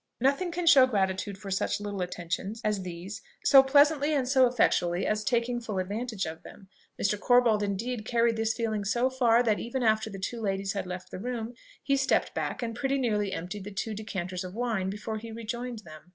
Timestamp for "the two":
10.09-10.41, 13.63-13.93